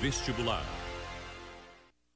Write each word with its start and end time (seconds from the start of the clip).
vestibular. 0.00 0.62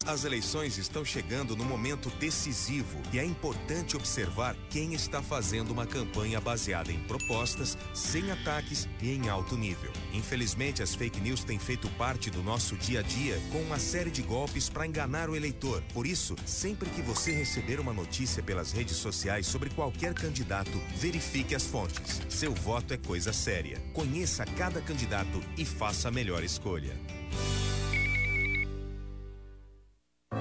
As 0.07 0.25
eleições 0.25 0.79
estão 0.79 1.05
chegando 1.05 1.57
no 1.57 1.65
momento 1.65 2.11
decisivo 2.11 2.97
e 3.13 3.19
é 3.19 3.25
importante 3.25 3.97
observar 3.97 4.57
quem 4.71 4.95
está 4.95 5.21
fazendo 5.21 5.73
uma 5.73 5.85
campanha 5.85 6.41
baseada 6.41 6.93
em 6.93 7.01
propostas, 7.01 7.77
sem 7.93 8.31
ataques 8.31 8.89
e 9.03 9.11
em 9.11 9.29
alto 9.29 9.57
nível. 9.57 9.91
Infelizmente, 10.13 10.81
as 10.81 10.95
fake 10.95 11.21
news 11.21 11.43
têm 11.43 11.59
feito 11.59 11.89
parte 11.99 12.31
do 12.31 12.41
nosso 12.41 12.77
dia 12.77 13.01
a 13.01 13.03
dia 13.03 13.43
com 13.51 13.61
uma 13.63 13.81
série 13.81 14.13
de 14.13 14.23
golpes 14.23 14.69
para 14.69 14.87
enganar 14.87 15.29
o 15.29 15.35
eleitor. 15.35 15.83
Por 15.93 16.07
isso, 16.07 16.37
sempre 16.47 16.89
que 16.91 17.03
você 17.03 17.33
receber 17.33 17.81
uma 17.81 17.93
notícia 17.93 18.41
pelas 18.41 18.71
redes 18.71 18.97
sociais 18.97 19.45
sobre 19.49 19.71
qualquer 19.71 20.15
candidato, 20.15 20.81
verifique 20.97 21.53
as 21.53 21.67
fontes. 21.67 22.23
Seu 22.29 22.55
voto 22.55 22.95
é 22.95 22.97
coisa 22.97 23.33
séria. 23.33 23.83
Conheça 23.93 24.45
cada 24.57 24.81
candidato 24.81 25.43
e 25.59 25.65
faça 25.65 26.07
a 26.07 26.13
melhor 26.13 26.45
escolha. 26.45 26.97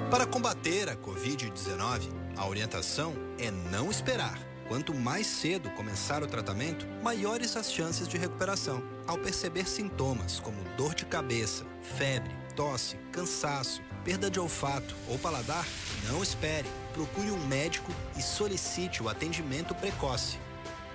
Para 0.09 0.27
combater 0.27 0.87
a 0.87 0.95
Covid-19, 0.95 2.13
a 2.37 2.47
orientação 2.47 3.13
é 3.39 3.49
não 3.49 3.89
esperar. 3.89 4.37
Quanto 4.67 4.93
mais 4.93 5.25
cedo 5.25 5.69
começar 5.71 6.21
o 6.21 6.27
tratamento, 6.27 6.85
maiores 7.03 7.57
as 7.57 7.71
chances 7.71 8.07
de 8.07 8.17
recuperação. 8.17 8.83
Ao 9.07 9.17
perceber 9.17 9.67
sintomas 9.67 10.39
como 10.39 10.63
dor 10.77 10.93
de 10.93 11.05
cabeça, 11.05 11.65
febre, 11.97 12.31
tosse, 12.55 12.97
cansaço, 13.11 13.81
perda 14.03 14.29
de 14.29 14.39
olfato 14.39 14.95
ou 15.07 15.17
paladar, 15.17 15.65
não 16.07 16.21
espere. 16.21 16.69
Procure 16.93 17.31
um 17.31 17.47
médico 17.47 17.91
e 18.15 18.21
solicite 18.21 19.01
o 19.01 19.09
atendimento 19.09 19.73
precoce. 19.73 20.37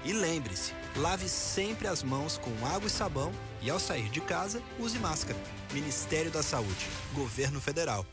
E 0.04 0.12
lembre-se, 0.12 0.72
lave 0.96 1.28
sempre 1.28 1.88
as 1.88 2.02
mãos 2.02 2.38
com 2.38 2.50
água 2.64 2.86
e 2.86 2.90
sabão 2.90 3.32
e 3.60 3.70
ao 3.70 3.80
sair 3.80 4.08
de 4.08 4.20
casa, 4.20 4.62
use 4.78 4.98
máscara. 5.00 5.38
Ministério 5.72 6.30
da 6.30 6.44
Saúde, 6.44 6.86
Governo 7.12 7.60
Federal. 7.60 8.06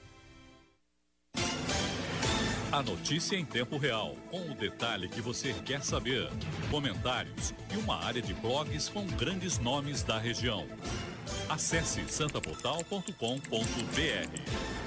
A 2.77 2.83
notícia 2.83 3.35
em 3.35 3.43
tempo 3.43 3.75
real, 3.75 4.15
com 4.29 4.51
o 4.51 4.53
detalhe 4.53 5.09
que 5.09 5.19
você 5.19 5.51
quer 5.65 5.81
saber, 5.81 6.29
comentários 6.69 7.51
e 7.73 7.77
uma 7.77 8.05
área 8.05 8.21
de 8.21 8.35
blogs 8.35 8.87
com 8.87 9.03
grandes 9.03 9.57
nomes 9.57 10.03
da 10.03 10.19
região. 10.19 10.63
Acesse 11.49 12.07
santaportal.com.br. 12.07 14.86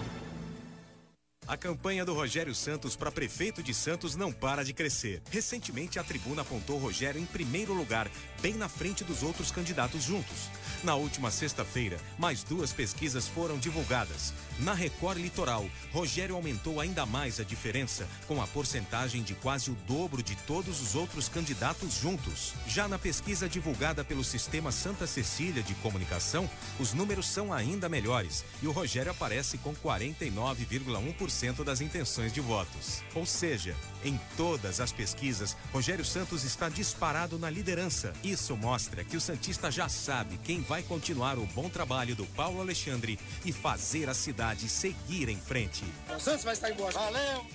A 1.51 1.57
campanha 1.57 2.05
do 2.05 2.15
Rogério 2.15 2.55
Santos 2.55 2.95
para 2.95 3.11
prefeito 3.11 3.61
de 3.61 3.75
Santos 3.75 4.15
não 4.15 4.31
para 4.31 4.65
de 4.65 4.73
crescer. 4.73 5.21
Recentemente, 5.33 5.99
a 5.99 6.05
tribuna 6.05 6.43
apontou 6.43 6.79
Rogério 6.79 7.21
em 7.21 7.27
primeiro 7.27 7.75
lugar, 7.75 8.09
bem 8.41 8.55
na 8.55 8.69
frente 8.69 9.03
dos 9.03 9.25
outros 9.25 9.51
candidatos 9.51 10.05
juntos. 10.05 10.49
Na 10.85 10.95
última 10.95 11.29
sexta-feira, 11.29 11.99
mais 12.17 12.45
duas 12.45 12.73
pesquisas 12.73 13.27
foram 13.27 13.59
divulgadas. 13.59 14.33
Na 14.61 14.75
Record 14.75 15.19
Litoral, 15.19 15.69
Rogério 15.93 16.37
aumentou 16.37 16.79
ainda 16.79 17.05
mais 17.05 17.41
a 17.41 17.45
diferença, 17.45 18.07
com 18.29 18.41
a 18.41 18.47
porcentagem 18.47 19.21
de 19.25 19.35
quase 19.35 19.73
o 19.73 19.75
dobro 19.89 20.23
de 20.23 20.37
todos 20.37 20.81
os 20.81 20.95
outros 20.95 21.29
candidatos 21.29 21.95
juntos. 21.95 22.55
Já 22.69 22.87
na 22.87 22.99
pesquisa 22.99 23.49
divulgada 23.49 24.05
pelo 24.05 24.23
Sistema 24.23 24.71
Santa 24.71 25.05
Cecília 25.05 25.65
de 25.65 25.75
Comunicação, 25.77 26.49
os 26.79 26.95
números 26.95 27.27
são 27.27 27.53
ainda 27.53 27.89
melhores 27.89 28.45
e 28.63 28.69
o 28.69 28.73
Rogério 28.73 29.11
aparece 29.11 29.59
com 29.59 29.75
49,1% 29.75 31.40
das 31.65 31.81
intenções 31.81 32.33
de 32.33 32.41
votos. 32.41 33.03
Ou 33.15 33.25
seja, 33.25 33.75
em 34.05 34.21
todas 34.37 34.79
as 34.79 34.93
pesquisas, 34.93 35.57
Rogério 35.73 36.05
Santos 36.05 36.45
está 36.45 36.69
disparado 36.69 37.39
na 37.39 37.49
liderança. 37.49 38.13
Isso 38.23 38.55
mostra 38.57 39.03
que 39.03 39.17
o 39.17 39.21
Santista 39.21 39.71
já 39.71 39.89
sabe 39.89 40.39
quem 40.45 40.61
vai 40.61 40.83
continuar 40.83 41.39
o 41.39 41.47
bom 41.47 41.71
trabalho 41.71 42.15
do 42.15 42.27
Paulo 42.27 42.61
Alexandre 42.61 43.19
e 43.45 43.53
fazer 43.53 44.09
a 44.11 44.15
cidade 44.15 44.69
seguir 44.69 45.31
em 45.31 45.41
frente. 45.41 45.83
O 46.15 46.21
Santos 46.21 46.45
vai 46.45 46.53
estar 46.53 46.71
embora. 46.71 46.93
Valeu! 46.93 47.47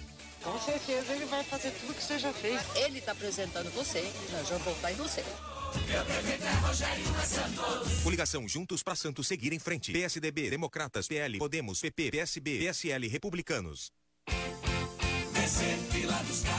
Com 0.43 0.59
certeza 0.59 1.13
ele 1.13 1.25
vai 1.25 1.43
fazer 1.43 1.71
tudo 1.71 1.93
que 1.93 2.03
você 2.03 2.17
já 2.17 2.33
fez. 2.33 2.59
Ele 2.75 2.99
está 2.99 3.11
apresentando 3.11 3.71
você, 3.73 4.01
nós 4.31 4.49
vamos 4.49 4.63
voltar 4.63 4.91
em 4.91 4.95
você. 4.95 5.23
Rogério 6.61 7.05
Santos. 7.25 8.03
Coligação 8.03 8.47
Juntos 8.47 8.83
para 8.83 8.95
Santos 8.95 9.27
seguir 9.27 9.53
em 9.53 9.59
frente. 9.59 9.91
PSDB, 9.91 10.49
Democratas, 10.49 11.07
PL, 11.07 11.37
Podemos, 11.37 11.79
PP, 11.79 12.11
PSB, 12.11 12.59
PSL, 12.59 13.07
Republicanos. 13.07 13.91
Descer 15.33 15.77
Vila 15.91 16.17
dos 16.23 16.41
Carros. 16.41 16.54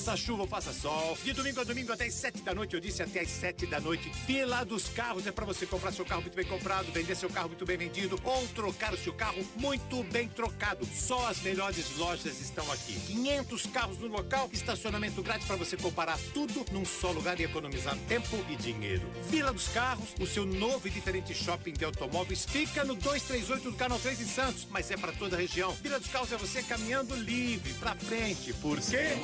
Faça 0.00 0.16
chuva 0.16 0.42
ou 0.44 0.48
faça 0.48 0.72
sol. 0.72 1.16
De 1.22 1.30
domingo 1.34 1.60
a 1.60 1.64
domingo 1.64 1.92
até 1.92 2.06
as 2.06 2.14
7 2.14 2.40
da 2.40 2.54
noite, 2.54 2.72
eu 2.74 2.80
disse 2.80 3.02
até 3.02 3.20
as 3.20 3.28
7 3.28 3.66
da 3.66 3.78
noite. 3.78 4.10
Fila 4.24 4.64
dos 4.64 4.88
carros 4.88 5.26
é 5.26 5.30
para 5.30 5.44
você 5.44 5.66
comprar 5.66 5.92
seu 5.92 6.06
carro 6.06 6.22
muito 6.22 6.34
bem 6.34 6.46
comprado, 6.46 6.90
vender 6.90 7.14
seu 7.14 7.28
carro 7.28 7.48
muito 7.48 7.66
bem 7.66 7.76
vendido 7.76 8.18
ou 8.24 8.48
trocar 8.48 8.94
o 8.94 8.96
seu 8.96 9.12
carro 9.12 9.46
muito 9.56 10.02
bem 10.04 10.26
trocado. 10.26 10.86
Só 10.86 11.28
as 11.28 11.42
melhores 11.42 11.98
lojas 11.98 12.40
estão 12.40 12.64
aqui. 12.72 12.94
500 13.08 13.66
carros 13.66 13.98
no 13.98 14.06
local, 14.06 14.48
estacionamento 14.50 15.22
grátis 15.22 15.46
para 15.46 15.56
você 15.56 15.76
comparar 15.76 16.18
tudo 16.32 16.64
num 16.72 16.86
só 16.86 17.10
lugar 17.10 17.38
e 17.38 17.44
economizar 17.44 17.94
tempo 18.08 18.42
e 18.48 18.56
dinheiro. 18.56 19.06
Vila 19.28 19.52
dos 19.52 19.68
Carros, 19.68 20.14
o 20.18 20.26
seu 20.26 20.46
novo 20.46 20.88
e 20.88 20.90
diferente 20.90 21.34
shopping 21.34 21.74
de 21.74 21.84
automóveis, 21.84 22.46
fica 22.46 22.84
no 22.84 22.94
238 22.94 23.70
do 23.70 23.76
Canal 23.76 23.98
3 23.98 24.22
em 24.22 24.26
Santos, 24.26 24.66
mas 24.70 24.90
é 24.90 24.96
para 24.96 25.12
toda 25.12 25.36
a 25.36 25.38
região. 25.38 25.72
Vila 25.82 26.00
dos 26.00 26.08
Carros 26.08 26.32
é 26.32 26.38
você 26.38 26.62
caminhando 26.62 27.14
livre 27.14 27.74
para 27.74 27.94
frente. 27.94 28.54
Por 28.54 28.80
quê? 28.80 29.18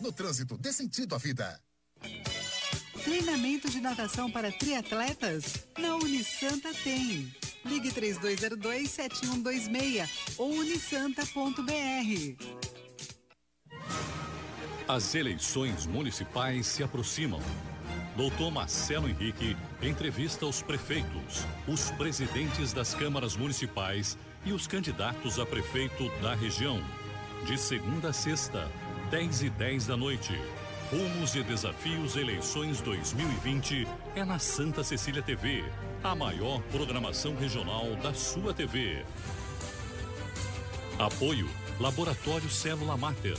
No 0.00 0.12
trânsito, 0.12 0.56
dê 0.58 0.72
sentido 0.72 1.14
à 1.14 1.18
vida. 1.18 1.60
Treinamento 3.04 3.68
de 3.68 3.80
natação 3.80 4.30
para 4.30 4.52
triatletas? 4.52 5.66
Na 5.78 5.96
Unisanta 5.96 6.72
tem. 6.84 7.34
Ligue 7.64 7.90
3202-7126 7.90 10.08
ou 10.38 10.52
unisanta.br. 10.52 12.36
As 14.86 15.14
eleições 15.14 15.86
municipais 15.86 16.66
se 16.66 16.82
aproximam. 16.82 17.40
Doutor 18.16 18.50
Marcelo 18.50 19.08
Henrique 19.08 19.56
entrevista 19.80 20.44
os 20.44 20.60
prefeitos, 20.60 21.46
os 21.66 21.90
presidentes 21.92 22.72
das 22.72 22.94
câmaras 22.94 23.36
municipais 23.36 24.18
e 24.44 24.52
os 24.52 24.66
candidatos 24.66 25.38
a 25.38 25.46
prefeito 25.46 26.10
da 26.20 26.34
região. 26.34 26.82
De 27.46 27.56
segunda 27.56 28.10
a 28.10 28.12
sexta, 28.12 28.70
10 29.12 29.42
e 29.42 29.50
10 29.50 29.88
da 29.88 29.94
noite. 29.94 30.32
Rumos 30.90 31.34
e 31.34 31.42
Desafios 31.42 32.16
Eleições 32.16 32.80
2020 32.80 33.86
é 34.16 34.24
na 34.24 34.38
Santa 34.38 34.82
Cecília 34.82 35.22
TV, 35.22 35.62
a 36.02 36.14
maior 36.14 36.62
programação 36.72 37.36
regional 37.36 37.94
da 37.96 38.14
sua 38.14 38.54
TV. 38.54 39.04
Apoio 40.98 41.46
Laboratório 41.78 42.48
Célula 42.48 42.96
Mater, 42.96 43.36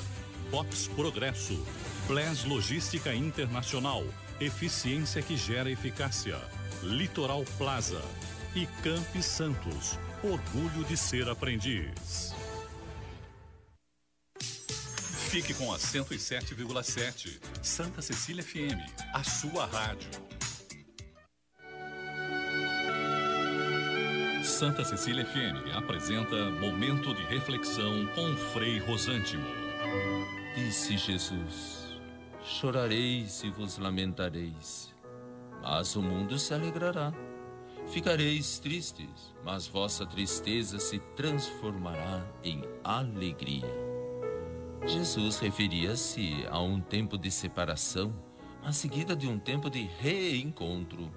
Fox 0.51 0.88
Progresso, 0.89 1.66
Ples 2.06 2.44
Logística 2.45 3.12
Internacional, 3.12 4.03
eficiência 4.39 5.23
que 5.23 5.35
gera 5.35 5.72
eficácia, 5.72 6.39
Litoral 6.83 7.44
Plaza 7.57 8.01
e 8.53 8.67
Camp 8.83 9.16
Santos, 9.23 9.97
orgulho 10.23 10.85
de 10.88 10.95
ser 10.95 11.28
aprendiz. 11.28 12.35
Fique 15.33 15.51
com 15.55 15.73
a 15.73 15.79
107,7. 15.79 17.39
Santa 17.63 18.03
Cecília 18.03 18.44
FM, 18.44 18.77
a 19.16 19.23
sua 19.23 19.66
rádio. 19.66 20.11
Santa 24.44 24.85
Cecília 24.85 25.25
FM 25.25 25.75
apresenta 25.75 26.51
Momento 26.51 27.16
de 27.16 27.23
Reflexão 27.23 28.05
com 28.13 28.35
Frei 28.53 28.77
Rosântimo. 28.77 29.44
Disse 30.53 30.97
Jesus: 30.97 31.97
Chorareis 32.44 33.44
e 33.44 33.50
vos 33.50 33.79
lamentareis, 33.79 34.94
mas 35.63 35.95
o 35.95 36.01
mundo 36.03 36.38
se 36.38 36.53
alegrará. 36.53 37.11
Ficareis 37.88 38.59
tristes, 38.59 39.33
mas 39.44 39.65
vossa 39.65 40.06
tristeza 40.06 40.77
se 40.77 41.00
transformará 41.15 42.24
em 42.44 42.62
alegria. 42.83 43.82
Jesus 44.85 45.39
referia-se 45.39 46.45
a 46.50 46.59
um 46.59 46.81
tempo 46.81 47.18
de 47.18 47.31
separação, 47.31 48.13
a 48.62 48.74
seguida 48.74 49.15
de 49.15 49.27
um 49.27 49.39
tempo 49.39 49.69
de 49.69 49.89
reencontro. 50.00 51.09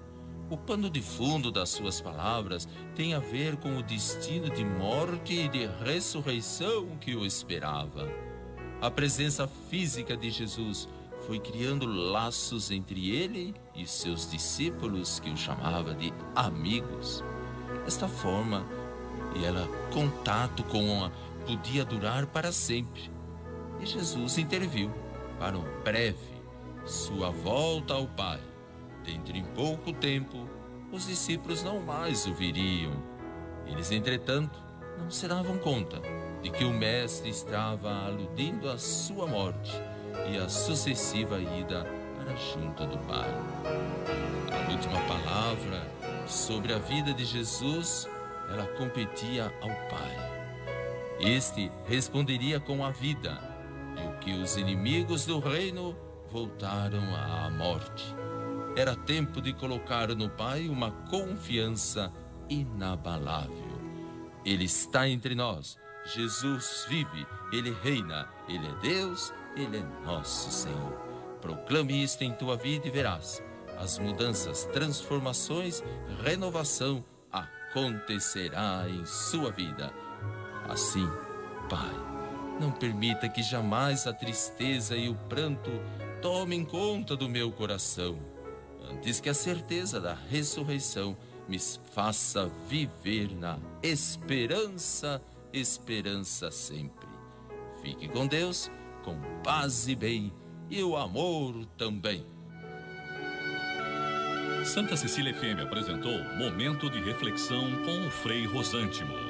O 0.49 0.55
pano 0.55 0.89
de 0.89 1.01
fundo 1.01 1.51
das 1.51 1.69
suas 1.69 1.99
palavras 1.99 2.65
tem 2.95 3.13
a 3.13 3.19
ver 3.19 3.57
com 3.57 3.77
o 3.77 3.83
destino 3.83 4.49
de 4.49 4.63
morte 4.63 5.33
e 5.33 5.49
de 5.49 5.67
ressurreição 5.83 6.97
que 7.01 7.13
o 7.13 7.25
esperava. 7.25 8.07
A 8.81 8.89
presença 8.89 9.45
física 9.69 10.15
de 10.15 10.29
Jesus 10.29 10.87
foi 11.25 11.37
criando 11.37 11.85
laços 11.85 12.71
entre 12.71 13.09
ele 13.09 13.53
e 13.75 13.85
seus 13.85 14.31
discípulos, 14.31 15.19
que 15.19 15.29
o 15.29 15.35
chamava 15.35 15.93
de 15.93 16.13
amigos. 16.33 17.21
Desta 17.83 18.07
forma, 18.07 18.65
e 19.35 19.43
ela 19.43 19.67
contato 19.91 20.63
com 20.63 21.03
a 21.03 21.11
podia 21.45 21.83
durar 21.83 22.25
para 22.27 22.53
sempre. 22.53 23.16
E 23.79 23.85
Jesus 23.85 24.37
interviu 24.37 24.91
para 25.39 25.57
um 25.57 25.81
breve 25.83 26.37
sua 26.85 27.29
volta 27.29 27.93
ao 27.93 28.07
Pai. 28.07 28.39
Dentro 29.03 29.35
em 29.35 29.43
pouco 29.43 29.93
tempo, 29.93 30.47
os 30.91 31.07
discípulos 31.07 31.63
não 31.63 31.79
mais 31.81 32.25
o 32.25 32.33
viriam. 32.33 32.93
Eles, 33.65 33.91
entretanto, 33.91 34.59
não 34.97 35.09
se 35.11 35.27
davam 35.27 35.57
conta 35.57 36.01
de 36.41 36.49
que 36.49 36.65
o 36.65 36.71
Mestre 36.71 37.29
estava 37.29 38.05
aludindo 38.05 38.69
à 38.69 38.77
sua 38.77 39.27
morte 39.27 39.71
e 40.31 40.37
à 40.37 40.49
sucessiva 40.49 41.39
ida 41.39 41.85
para 42.17 42.35
junto 42.35 42.85
do 42.85 42.97
Pai. 42.99 43.29
A 44.51 44.71
última 44.71 44.99
palavra 45.01 45.85
sobre 46.25 46.73
a 46.73 46.79
vida 46.79 47.13
de 47.13 47.25
Jesus, 47.25 48.07
ela 48.49 48.65
competia 48.77 49.53
ao 49.61 49.69
Pai. 49.89 50.37
Este 51.19 51.71
responderia 51.87 52.59
com 52.59 52.83
a 52.85 52.91
vida, 52.91 53.39
o 54.05 54.17
que 54.19 54.33
os 54.33 54.57
inimigos 54.57 55.25
do 55.25 55.39
reino 55.39 55.95
voltaram 56.29 57.03
à 57.15 57.49
morte. 57.49 58.15
Era 58.75 58.95
tempo 58.95 59.41
de 59.41 59.53
colocar 59.53 60.09
no 60.09 60.29
Pai 60.29 60.67
uma 60.69 60.91
confiança 61.09 62.11
inabalável. 62.49 63.81
Ele 64.45 64.65
está 64.65 65.07
entre 65.07 65.35
nós. 65.35 65.77
Jesus 66.05 66.85
vive, 66.87 67.25
ele 67.51 67.75
reina, 67.83 68.29
ele 68.47 68.67
é 68.67 68.75
Deus, 68.81 69.33
ele 69.55 69.77
é 69.77 70.05
nosso 70.05 70.51
Senhor. 70.51 70.93
Proclame 71.41 72.03
isto 72.03 72.23
em 72.23 72.33
tua 72.33 72.55
vida 72.55 72.87
e 72.87 72.91
verás 72.91 73.41
as 73.77 73.99
mudanças, 73.99 74.65
transformações, 74.65 75.83
renovação 76.23 77.05
acontecerá 77.31 78.85
em 78.89 79.05
sua 79.05 79.51
vida. 79.51 79.93
Assim, 80.67 81.07
Pai, 81.69 81.93
não 82.59 82.71
permita 82.71 83.29
que 83.29 83.41
jamais 83.41 84.07
a 84.07 84.13
tristeza 84.13 84.95
e 84.95 85.09
o 85.09 85.15
pranto 85.15 85.71
tomem 86.21 86.65
conta 86.65 87.15
do 87.15 87.29
meu 87.29 87.51
coração, 87.51 88.17
antes 88.89 89.19
que 89.19 89.29
a 89.29 89.33
certeza 89.33 89.99
da 89.99 90.13
ressurreição 90.13 91.15
me 91.47 91.59
faça 91.93 92.51
viver 92.67 93.33
na 93.35 93.57
esperança, 93.81 95.21
esperança 95.53 96.51
sempre. 96.51 97.07
Fique 97.81 98.07
com 98.07 98.27
Deus, 98.27 98.69
com 99.03 99.17
paz 99.43 99.87
e 99.87 99.95
bem, 99.95 100.33
e 100.69 100.83
o 100.83 100.97
amor 100.97 101.65
também. 101.77 102.25
Santa 104.65 104.97
Cecília 104.97 105.33
FM 105.33 105.61
apresentou 105.63 106.11
Momento 106.35 106.89
de 106.89 106.99
Reflexão 106.99 107.63
com 107.85 108.07
o 108.07 108.11
Frei 108.11 108.45
Rosântimo. 108.45 109.26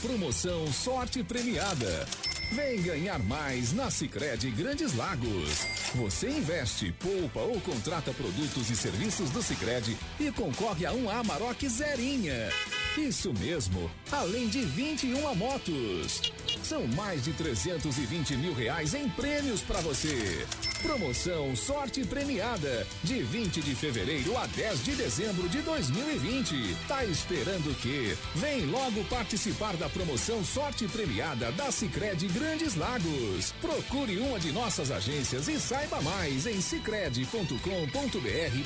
Promoção 0.00 0.72
Sorte 0.72 1.22
Premiada. 1.22 2.06
Vem 2.52 2.80
ganhar 2.80 3.18
mais 3.18 3.72
na 3.72 3.90
Sicredi 3.90 4.50
Grandes 4.50 4.94
Lagos. 4.96 5.66
Você 5.94 6.30
investe, 6.30 6.92
poupa 6.92 7.40
ou 7.40 7.60
contrata 7.60 8.12
produtos 8.12 8.70
e 8.70 8.76
serviços 8.76 9.30
do 9.30 9.42
Sicredi 9.42 9.96
e 10.18 10.30
concorre 10.30 10.86
a 10.86 10.92
um 10.92 11.10
Amarok 11.10 11.68
Zerinha. 11.68 12.48
Isso 12.96 13.32
mesmo, 13.34 13.90
além 14.10 14.48
de 14.48 14.62
21 14.62 15.34
motos. 15.34 16.22
São 16.68 16.86
mais 16.88 17.24
de 17.24 17.32
320 17.32 18.36
mil 18.36 18.52
reais 18.52 18.92
em 18.92 19.08
prêmios 19.08 19.62
para 19.62 19.80
você. 19.80 20.46
Promoção 20.82 21.56
Sorte 21.56 22.04
Premiada, 22.04 22.86
de 23.02 23.22
20 23.22 23.62
de 23.62 23.74
fevereiro 23.74 24.36
a 24.36 24.46
10 24.48 24.84
de 24.84 24.92
dezembro 24.92 25.48
de 25.48 25.62
2020. 25.62 26.76
Tá 26.86 27.06
esperando 27.06 27.70
o 27.70 27.74
quê? 27.76 28.14
Vem 28.34 28.66
logo 28.66 29.02
participar 29.04 29.78
da 29.78 29.88
promoção 29.88 30.44
Sorte 30.44 30.86
Premiada 30.88 31.50
da 31.52 31.72
Sicredi 31.72 32.28
Grandes 32.28 32.74
Lagos. 32.74 33.54
Procure 33.62 34.18
uma 34.18 34.38
de 34.38 34.52
nossas 34.52 34.90
agências 34.90 35.48
e 35.48 35.58
saiba 35.58 36.02
mais 36.02 36.46
em 36.46 36.60
cicred.com.br 36.60 37.58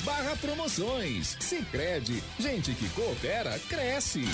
barra 0.03 0.35
promoções. 0.41 1.37
Sicredi, 1.39 2.21
gente 2.37 2.73
que 2.73 2.89
coopera, 2.89 3.57
cresce. 3.69 4.25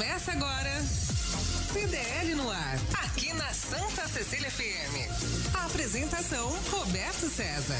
Começa 0.00 0.32
agora. 0.32 0.80
CDL 1.74 2.34
no 2.34 2.50
ar, 2.50 2.78
aqui 3.04 3.34
na 3.34 3.52
Santa 3.52 4.08
Cecília 4.08 4.50
FM. 4.50 5.54
A 5.54 5.66
apresentação 5.66 6.48
Roberto 6.70 7.28
César. 7.28 7.76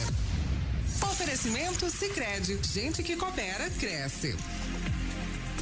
Oferecimento 1.10 1.88
Sicredi, 1.88 2.58
gente 2.62 3.02
que 3.02 3.16
coopera 3.16 3.70
cresce. 3.70 4.36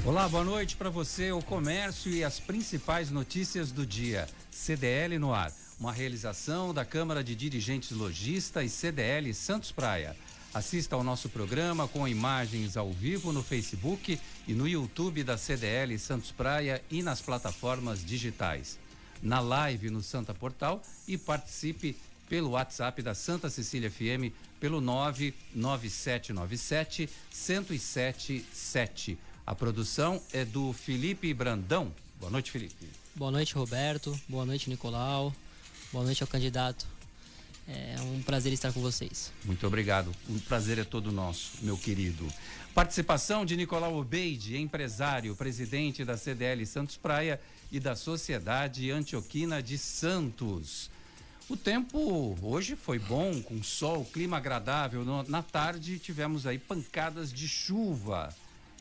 Olá, 0.05 0.29
boa 0.29 0.43
noite 0.43 0.75
para 0.75 0.91
você, 0.91 1.31
o 1.31 1.41
comércio 1.41 2.11
e 2.11 2.25
as 2.25 2.41
principais 2.41 3.09
notícias 3.09 3.71
do 3.71 3.87
dia. 3.87 4.27
CDL 4.51 5.17
no 5.17 5.33
ar, 5.33 5.53
uma 5.79 5.93
realização 5.93 6.75
da 6.75 6.85
Câmara 6.85 7.23
de 7.23 7.37
Dirigentes 7.37 7.93
Logista 7.93 8.65
e 8.65 8.69
CDL 8.69 9.33
Santos 9.33 9.71
Praia. 9.71 10.17
Assista 10.59 10.97
ao 10.97 11.05
nosso 11.05 11.29
programa 11.29 11.87
com 11.87 12.09
imagens 12.09 12.77
ao 12.77 12.93
vivo 12.93 13.33
no 13.33 13.45
Facebook 13.45 14.19
e 14.45 14.53
no 14.53 14.67
YouTube 14.67 15.23
da 15.23 15.39
CDL 15.39 15.97
Santos 16.01 16.33
Praia 16.33 16.83
e 16.91 17.01
nas 17.01 17.21
plataformas 17.21 18.05
digitais. 18.05 18.77
Na 19.23 19.39
live 19.39 19.89
no 19.89 20.03
Santa 20.03 20.35
Portal 20.35 20.83
e 21.07 21.17
participe 21.17 21.97
pelo 22.29 22.51
WhatsApp 22.51 23.01
da 23.03 23.15
Santa 23.15 23.49
Cecília 23.49 23.89
FM 23.89 24.35
pelo 24.59 24.81
99797 24.81 27.09
1077. 27.31 29.17
A 29.47 29.55
produção 29.55 30.21
é 30.33 30.45
do 30.45 30.73
Felipe 30.73 31.33
Brandão. 31.33 31.95
Boa 32.19 32.33
noite, 32.33 32.51
Felipe. 32.51 32.89
Boa 33.15 33.31
noite, 33.31 33.55
Roberto. 33.55 34.21
Boa 34.29 34.45
noite, 34.45 34.69
Nicolau. 34.69 35.33
Boa 35.93 36.05
noite 36.05 36.21
ao 36.21 36.27
candidato. 36.27 36.98
É 37.69 38.01
um 38.01 38.23
prazer 38.23 38.51
estar 38.53 38.73
com 38.73 38.81
vocês. 38.81 39.31
Muito 39.45 39.67
obrigado. 39.67 40.11
O 40.27 40.41
prazer 40.41 40.79
é 40.79 40.85
todo 40.85 41.13
nosso, 41.13 41.59
meu 41.61 41.77
querido. 41.77 42.27
Participação 42.75 43.45
de 43.45 43.57
Nicolau 43.57 43.95
Obeide, 43.99 44.57
empresário, 44.57 45.37
presidente 45.37 46.03
da 46.03 46.17
CDL 46.17 46.65
Santos 46.65 46.97
Praia 46.97 47.39
e 47.71 47.79
da 47.79 47.95
Sociedade 47.95 48.91
Antioquina 48.91 49.63
de 49.63 49.77
Santos. 49.77 50.91
O 51.47 51.57
tempo 51.57 52.39
hoje 52.41 52.75
foi 52.75 52.99
bom, 52.99 53.43
com 53.43 53.63
sol, 53.63 54.05
clima 54.05 54.39
agradável. 54.39 55.05
Na 55.29 55.43
tarde 55.43 55.99
tivemos 55.99 56.47
aí 56.47 56.59
pancadas 56.59 57.31
de 57.31 57.47
chuva. 57.47 58.35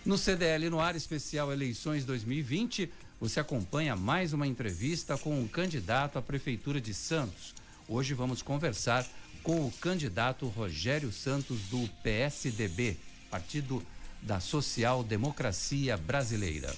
No 0.05 0.17
CDL 0.17 0.69
no 0.69 0.79
ar 0.79 0.95
especial 0.95 1.51
Eleições 1.51 2.05
2020, 2.05 2.89
você 3.19 3.39
acompanha 3.39 3.95
mais 3.95 4.31
uma 4.31 4.45
entrevista 4.45 5.17
com 5.17 5.39
um 5.39 5.47
candidato 5.47 6.19
à 6.19 6.21
prefeitura 6.21 6.79
de 6.79 6.93
Santos. 6.93 7.55
Hoje 7.87 8.13
vamos 8.13 8.41
conversar 8.41 9.07
com 9.41 9.65
o 9.65 9.71
candidato 9.71 10.47
Rogério 10.47 11.11
Santos 11.11 11.61
do 11.63 11.89
PSDB, 12.03 12.97
Partido 13.29 13.83
da 14.21 14.39
Social 14.39 15.03
Democracia 15.03 15.97
Brasileira. 15.97 16.73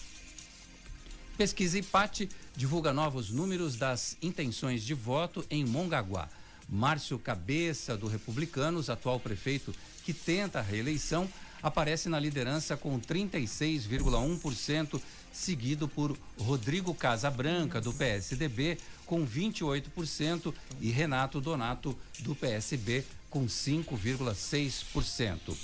Pesquisa 1.38 1.80
IPAT 1.80 2.30
divulga 2.56 2.94
novos 2.94 3.30
números 3.30 3.76
das 3.76 4.18
intenções 4.22 4.84
de 4.84 4.94
voto 4.94 5.46
em 5.50 5.66
Mongaguá. 5.66 6.30
Márcio 6.70 7.18
Cabeça, 7.18 7.98
do 7.98 8.08
Republicanos, 8.08 8.90
atual 8.90 9.20
prefeito 9.20 9.74
que 10.04 10.14
tenta 10.14 10.60
a 10.60 10.62
reeleição, 10.62 11.28
aparece 11.62 12.10
na 12.10 12.20
liderança 12.20 12.78
com 12.78 13.00
36,1%, 13.00 15.02
seguido 15.32 15.88
por 15.88 16.18
Rodrigo 16.40 16.94
Casabranca, 16.94 17.80
do 17.80 17.94
PSDB, 17.94 18.78
com 19.06 19.26
28%, 19.26 20.54
e 20.80 20.90
Renato 20.90 21.42
Donato, 21.42 21.98
do 22.20 22.36
PSB, 22.36 23.04
com 23.30 23.46
5,6%. 23.46 25.56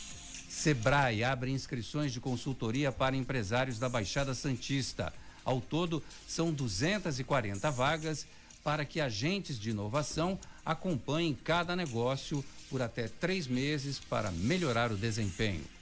Sebrae 0.50 1.24
abre 1.24 1.52
inscrições 1.52 2.14
de 2.14 2.20
consultoria 2.20 2.92
para 2.92 3.16
empresários 3.16 3.78
da 3.78 3.90
Baixada 3.90 4.34
Santista. 4.34 5.14
Ao 5.44 5.60
todo, 5.60 6.02
são 6.28 6.52
240 6.52 7.70
vagas 7.72 8.26
para 8.64 8.86
que 8.86 9.02
agentes 9.02 9.60
de 9.60 9.70
inovação 9.70 10.40
acompanhem 10.66 11.38
cada 11.44 11.76
negócio 11.76 12.44
por 12.70 12.82
até 12.82 13.08
três 13.08 13.46
meses 13.46 14.00
para 14.00 14.32
melhorar 14.32 14.92
o 14.92 14.98
desempenho. 14.98 15.75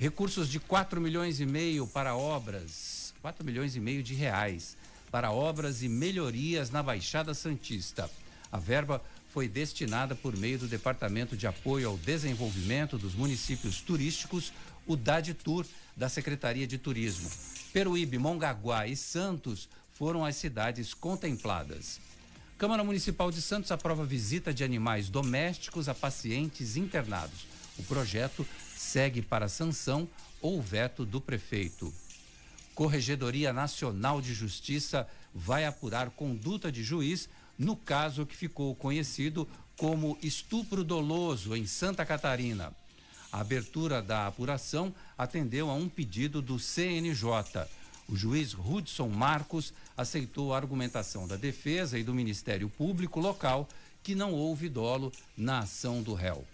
Recursos 0.00 0.48
de 0.48 0.58
4 0.58 0.98
milhões 0.98 1.40
e 1.40 1.44
meio 1.44 1.86
para 1.86 2.16
obras, 2.16 3.12
4 3.20 3.44
milhões 3.44 3.76
e 3.76 3.80
meio 3.80 4.02
de 4.02 4.14
reais 4.14 4.74
para 5.10 5.30
obras 5.30 5.82
e 5.82 5.90
melhorias 5.90 6.70
na 6.70 6.82
Baixada 6.82 7.34
Santista. 7.34 8.10
A 8.50 8.56
verba 8.56 9.02
foi 9.28 9.46
destinada 9.46 10.14
por 10.14 10.34
meio 10.34 10.58
do 10.58 10.66
Departamento 10.66 11.36
de 11.36 11.46
Apoio 11.46 11.86
ao 11.86 11.98
Desenvolvimento 11.98 12.96
dos 12.96 13.14
Municípios 13.14 13.82
Turísticos, 13.82 14.54
o 14.86 14.96
DADTUR, 14.96 15.66
da 15.94 16.08
Secretaria 16.08 16.66
de 16.66 16.78
Turismo. 16.78 17.30
Peruíbe, 17.70 18.16
Mongaguá 18.16 18.86
e 18.86 18.96
Santos 18.96 19.68
foram 19.92 20.24
as 20.24 20.34
cidades 20.34 20.94
contempladas. 20.94 22.00
Câmara 22.56 22.82
Municipal 22.82 23.30
de 23.30 23.42
Santos 23.42 23.70
aprova 23.70 24.06
visita 24.06 24.54
de 24.54 24.64
animais 24.64 25.10
domésticos 25.10 25.90
a 25.90 25.94
pacientes 25.94 26.78
internados. 26.78 27.46
O 27.78 27.82
projeto 27.82 28.46
segue 28.80 29.20
para 29.20 29.46
sanção 29.46 30.08
ou 30.40 30.60
veto 30.60 31.04
do 31.04 31.20
prefeito. 31.20 31.92
Corregedoria 32.74 33.52
Nacional 33.52 34.22
de 34.22 34.32
Justiça 34.32 35.06
vai 35.34 35.66
apurar 35.66 36.08
conduta 36.10 36.72
de 36.72 36.82
juiz 36.82 37.28
no 37.58 37.76
caso 37.76 38.24
que 38.24 38.34
ficou 38.34 38.74
conhecido 38.74 39.46
como 39.76 40.16
estupro 40.22 40.82
doloso 40.82 41.54
em 41.54 41.66
Santa 41.66 42.06
Catarina. 42.06 42.72
A 43.30 43.40
abertura 43.40 44.00
da 44.00 44.26
apuração 44.26 44.94
atendeu 45.16 45.68
a 45.70 45.74
um 45.74 45.88
pedido 45.88 46.40
do 46.40 46.58
CNJ. 46.58 47.68
O 48.08 48.16
juiz 48.16 48.54
Hudson 48.54 49.08
Marcos 49.08 49.74
aceitou 49.94 50.54
a 50.54 50.56
argumentação 50.56 51.28
da 51.28 51.36
defesa 51.36 51.98
e 51.98 52.02
do 52.02 52.14
Ministério 52.14 52.68
Público 52.70 53.20
local 53.20 53.68
que 54.02 54.14
não 54.14 54.32
houve 54.32 54.70
dolo 54.70 55.12
na 55.36 55.60
ação 55.60 56.02
do 56.02 56.14
réu. 56.14 56.44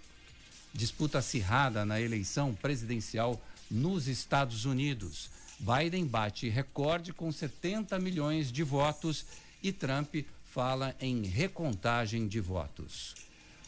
Disputa 0.77 1.21
acirrada 1.21 1.87
na 1.87 1.99
eleição 1.99 2.55
presidencial 2.55 3.41
nos 3.71 4.07
Estados 4.07 4.67
Unidos. 4.67 5.31
Biden 5.59 6.07
bate 6.07 6.51
recorde 6.51 7.15
com 7.15 7.33
70 7.33 7.99
milhões 7.99 8.53
de 8.53 8.63
votos 8.63 9.25
e 9.63 9.73
Trump 9.73 10.17
fala 10.53 10.95
em 11.01 11.23
recontagem 11.23 12.29
de 12.29 12.41
votos. 12.41 13.15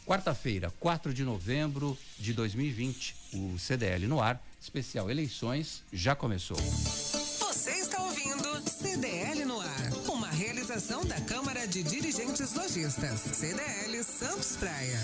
Quarta-feira, 0.06 0.70
4 0.78 1.14
de 1.14 1.24
novembro 1.24 1.96
de 2.18 2.34
2020, 2.34 3.16
o 3.32 3.58
CDL 3.58 4.06
no 4.06 4.20
ar, 4.20 4.42
especial 4.60 5.10
eleições, 5.10 5.82
já 5.90 6.14
começou. 6.14 6.58
Você 6.58 7.70
está 7.70 8.02
ouvindo 8.02 8.70
CDL 8.70 9.46
no 9.46 9.58
ar, 9.58 9.92
uma 10.10 10.28
realização 10.28 11.04
da 11.06 11.18
Câmara 11.22 11.47
de 11.68 11.82
Dirigentes 11.82 12.54
Lojistas, 12.54 13.20
CDL 13.20 14.02
Santos 14.02 14.56
Praia. 14.56 14.98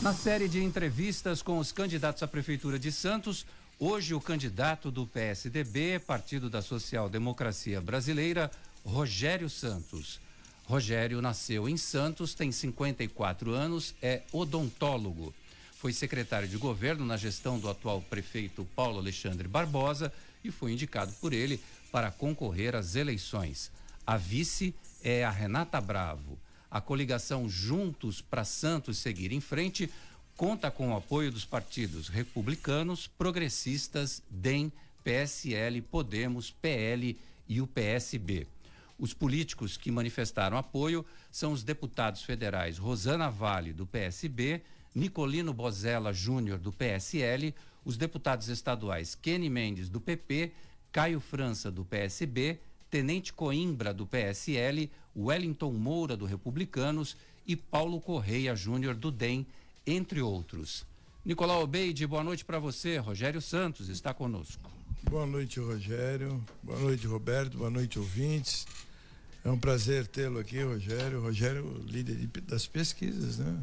Na 0.00 0.14
série 0.14 0.48
de 0.48 0.62
entrevistas 0.62 1.42
com 1.42 1.58
os 1.58 1.70
candidatos 1.70 2.22
à 2.22 2.26
Prefeitura 2.26 2.78
de 2.78 2.90
Santos, 2.90 3.44
hoje 3.78 4.14
o 4.14 4.20
candidato 4.20 4.90
do 4.90 5.06
PSDB, 5.06 5.98
Partido 5.98 6.48
da 6.48 6.62
Social 6.62 7.10
Democracia 7.10 7.78
Brasileira, 7.80 8.50
Rogério 8.86 9.50
Santos. 9.50 10.18
Rogério 10.64 11.20
nasceu 11.20 11.68
em 11.68 11.76
Santos, 11.76 12.34
tem 12.34 12.50
54 12.50 13.52
anos, 13.52 13.94
é 14.00 14.22
odontólogo. 14.32 15.34
Foi 15.76 15.92
secretário 15.92 16.48
de 16.48 16.56
governo 16.56 17.04
na 17.04 17.18
gestão 17.18 17.58
do 17.58 17.68
atual 17.68 18.00
prefeito 18.00 18.66
Paulo 18.74 18.98
Alexandre 18.98 19.46
Barbosa 19.46 20.10
e 20.42 20.50
foi 20.50 20.72
indicado 20.72 21.12
por 21.20 21.34
ele 21.34 21.60
para 21.92 22.10
concorrer 22.10 22.74
às 22.74 22.94
eleições. 22.94 23.70
A 24.06 24.16
vice 24.16 24.74
é 25.02 25.24
a 25.24 25.30
Renata 25.30 25.80
Bravo. 25.80 26.38
A 26.70 26.80
coligação 26.80 27.48
Juntos 27.48 28.20
para 28.20 28.44
Santos 28.44 28.98
seguir 28.98 29.32
em 29.32 29.40
frente 29.40 29.90
conta 30.36 30.70
com 30.70 30.92
o 30.92 30.96
apoio 30.96 31.32
dos 31.32 31.44
partidos 31.44 32.08
republicanos, 32.08 33.06
progressistas, 33.06 34.22
DEM, 34.30 34.70
PSL, 35.02 35.80
Podemos, 35.82 36.50
PL 36.50 37.18
e 37.48 37.60
o 37.60 37.66
PSB. 37.66 38.46
Os 38.98 39.14
políticos 39.14 39.76
que 39.76 39.90
manifestaram 39.90 40.56
apoio 40.56 41.04
são 41.30 41.52
os 41.52 41.62
deputados 41.62 42.22
federais 42.22 42.78
Rosana 42.78 43.30
Vale, 43.30 43.72
do 43.72 43.86
PSB, 43.86 44.60
Nicolino 44.94 45.52
Bozella 45.52 46.12
Júnior, 46.12 46.58
do 46.58 46.72
PSL, 46.72 47.54
os 47.84 47.96
deputados 47.96 48.48
estaduais 48.48 49.14
Kenny 49.14 49.48
Mendes, 49.48 49.88
do 49.88 50.00
PP, 50.00 50.52
Caio 50.92 51.20
França, 51.20 51.70
do 51.70 51.84
PSB, 51.84 52.58
Tenente 52.90 53.32
Coimbra, 53.32 53.92
do 53.92 54.06
PSL, 54.06 54.90
Wellington 55.16 55.72
Moura, 55.72 56.16
do 56.16 56.24
Republicanos 56.24 57.16
e 57.46 57.56
Paulo 57.56 58.00
Correia 58.00 58.54
Júnior, 58.54 58.94
do 58.94 59.10
DEM, 59.10 59.46
entre 59.86 60.20
outros. 60.20 60.86
Nicolau 61.24 61.62
Obeide, 61.62 62.06
boa 62.06 62.24
noite 62.24 62.44
para 62.44 62.58
você. 62.58 62.98
Rogério 62.98 63.40
Santos 63.40 63.88
está 63.88 64.14
conosco. 64.14 64.70
Boa 65.02 65.26
noite, 65.26 65.60
Rogério. 65.60 66.42
Boa 66.62 66.78
noite, 66.78 67.06
Roberto. 67.06 67.58
Boa 67.58 67.70
noite, 67.70 67.98
ouvintes. 67.98 68.66
É 69.44 69.50
um 69.50 69.58
prazer 69.58 70.06
tê-lo 70.06 70.38
aqui, 70.38 70.62
Rogério. 70.62 71.20
Rogério, 71.20 71.84
líder 71.86 72.16
de, 72.16 72.26
das 72.42 72.66
pesquisas, 72.66 73.38
né? 73.38 73.58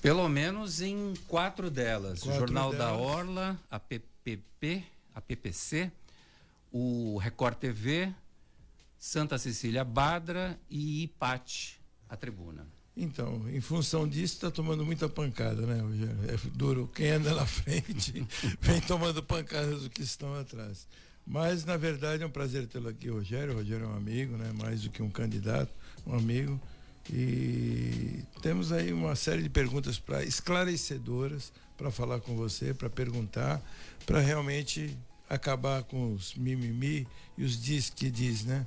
Pelo 0.00 0.28
menos 0.28 0.80
em 0.80 1.14
quatro 1.26 1.70
delas. 1.70 2.20
Quatro 2.20 2.40
Jornal 2.40 2.72
da 2.72 2.90
delas. 2.90 3.00
Orla, 3.00 3.60
a 3.70 3.80
PPP, 3.80 4.84
a 5.14 5.20
PPC, 5.20 5.90
o 6.72 7.18
Record 7.18 7.56
TV, 7.56 8.12
Santa 9.04 9.36
Cecília 9.36 9.84
Badra 9.84 10.58
e 10.70 11.02
IPAT, 11.02 11.78
a 12.08 12.16
tribuna. 12.16 12.66
Então, 12.96 13.46
em 13.50 13.60
função 13.60 14.08
disso, 14.08 14.32
está 14.32 14.50
tomando 14.50 14.82
muita 14.82 15.10
pancada, 15.10 15.66
né, 15.66 15.78
Rogério? 15.78 16.16
É 16.26 16.38
duro. 16.56 16.90
Quem 16.94 17.10
anda 17.10 17.34
na 17.34 17.44
frente 17.44 18.26
vem 18.62 18.80
tomando 18.80 19.22
pancadas 19.22 19.82
do 19.82 19.90
que 19.90 20.00
estão 20.00 20.34
atrás. 20.34 20.88
Mas, 21.26 21.66
na 21.66 21.76
verdade, 21.76 22.22
é 22.22 22.26
um 22.26 22.30
prazer 22.30 22.66
tê-lo 22.66 22.88
aqui, 22.88 23.10
Rogério. 23.10 23.52
O 23.52 23.56
Rogério 23.58 23.84
é 23.84 23.88
um 23.88 23.94
amigo, 23.94 24.38
né? 24.38 24.50
Mais 24.54 24.80
do 24.80 24.88
que 24.88 25.02
um 25.02 25.10
candidato, 25.10 25.70
um 26.06 26.14
amigo. 26.14 26.58
E 27.12 28.24
temos 28.40 28.72
aí 28.72 28.90
uma 28.90 29.14
série 29.14 29.42
de 29.42 29.50
perguntas 29.50 29.98
para 29.98 30.24
esclarecedoras 30.24 31.52
para 31.76 31.90
falar 31.90 32.20
com 32.20 32.34
você, 32.34 32.72
para 32.72 32.88
perguntar, 32.88 33.60
para 34.06 34.18
realmente 34.20 34.96
acabar 35.28 35.82
com 35.82 36.14
os 36.14 36.34
mimimi 36.34 37.06
e 37.36 37.44
os 37.44 37.60
diz 37.60 37.90
que 37.90 38.10
diz, 38.10 38.44
né? 38.44 38.66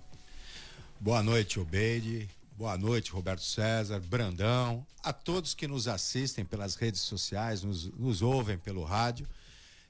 Boa 0.99 1.21
noite, 1.21 1.59
Obeide. 1.59 2.27
Boa 2.57 2.75
noite, 2.75 3.11
Roberto 3.11 3.43
César, 3.43 3.99
Brandão, 3.99 4.85
a 5.03 5.13
todos 5.13 5.53
que 5.53 5.67
nos 5.67 5.87
assistem 5.87 6.43
pelas 6.43 6.73
redes 6.73 7.01
sociais, 7.01 7.61
nos, 7.61 7.85
nos 7.93 8.23
ouvem 8.23 8.57
pelo 8.57 8.83
rádio. 8.83 9.27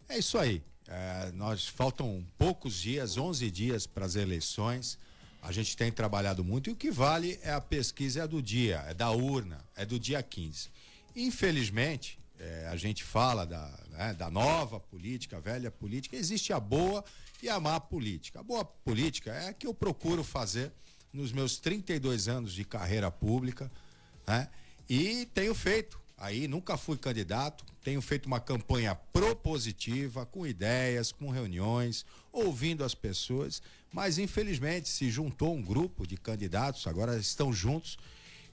É 0.10 0.18
isso 0.18 0.38
aí. 0.38 0.62
É, 0.86 1.32
nós 1.34 1.66
faltam 1.66 2.26
poucos 2.38 2.76
dias, 2.76 3.18
11 3.18 3.50
dias 3.50 3.88
para 3.88 4.06
as 4.06 4.18
eleições. 4.18 5.00
A 5.42 5.50
gente 5.54 5.78
tem 5.78 5.90
trabalhado 5.94 6.44
muito 6.44 6.70
e 6.70 6.74
o 6.74 6.76
que 6.76 6.92
vale 6.92 7.40
é 7.42 7.54
a 7.54 7.62
pesquisa 7.62 8.24
é 8.24 8.28
do 8.28 8.42
dia, 8.42 8.84
é 8.86 8.94
da 8.94 9.10
urna, 9.10 9.64
é 9.78 9.86
do 9.86 9.98
dia 9.98 10.22
15. 10.22 10.70
Infelizmente, 11.16 12.20
é, 12.38 12.68
a 12.70 12.76
gente 12.76 13.02
fala 13.02 13.46
da, 13.46 13.80
né, 13.92 14.14
da 14.14 14.30
nova 14.30 14.78
política, 14.78 15.40
velha 15.40 15.72
política, 15.72 16.18
existe 16.18 16.52
a 16.52 16.60
boa 16.60 17.04
e 17.42 17.48
a 17.48 17.62
má 17.62 17.80
política. 17.80 18.42
A 18.42 18.44
boa 18.44 18.66
política 18.66 19.32
é 19.32 19.48
a 19.48 19.54
que 19.54 19.66
eu 19.66 19.74
procuro 19.74 20.22
fazer 20.22 20.70
nos 21.18 21.32
meus 21.32 21.58
32 21.58 22.28
anos 22.28 22.54
de 22.54 22.64
carreira 22.64 23.12
pública, 23.12 23.72
né? 24.26 24.48
E 24.90 25.26
tenho 25.34 25.54
feito. 25.54 26.00
Aí 26.18 26.48
nunca 26.48 26.78
fui 26.78 26.98
candidato, 26.98 27.66
tenho 27.84 28.02
feito 28.02 28.26
uma 28.26 28.40
campanha 28.40 28.96
propositiva, 28.96 30.26
com 30.26 30.48
ideias, 30.48 31.12
com 31.12 31.30
reuniões, 31.30 32.06
ouvindo 32.32 32.84
as 32.84 32.96
pessoas, 32.96 33.62
mas 33.92 34.18
infelizmente 34.18 34.90
se 34.90 35.10
juntou 35.10 35.56
um 35.56 35.62
grupo 35.62 36.08
de 36.08 36.18
candidatos, 36.18 36.88
agora 36.88 37.18
estão 37.18 37.54
juntos 37.54 37.98